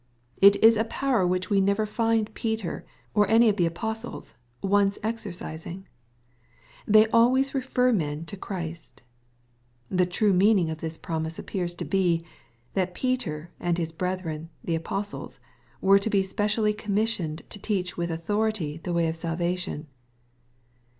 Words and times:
It 0.41 0.55
is 0.63 0.77
a 0.77 0.83
power 0.83 1.27
which 1.27 1.51
we 1.51 1.61
never 1.61 1.85
find 1.85 2.33
Peter, 2.33 2.83
or 3.13 3.29
any 3.29 3.49
of 3.49 3.57
the 3.57 3.69
apos 3.69 4.01
tles, 4.03 4.33
once 4.63 4.97
exercising. 5.03 5.87
They 6.87 7.05
always 7.09 7.53
refer 7.53 7.93
men 7.93 8.25
to 8.25 8.35
Christ. 8.35 9.03
The 9.91 10.07
true 10.07 10.33
meaning 10.33 10.71
of 10.71 10.79
this 10.79 10.97
promise 10.97 11.37
appears 11.37 11.75
to 11.75 11.85
be, 11.85 12.25
that 12.73 12.95
i^eter 12.95 13.49
and 13.59 13.77
his 13.77 13.91
brethren, 13.91 14.49
the 14.63 14.73
apostles, 14.73 15.39
were 15.81 15.99
to 15.99 16.09
be 16.09 16.23
specially 16.23 16.73
commissioned 16.73 17.43
to 17.51 17.59
teach 17.61 17.95
with 17.95 18.09
authority 18.09 18.77
the 18.83 18.93
way 18.93 19.07
of 19.07 19.15
salva 19.15 19.55
tion. 19.55 19.85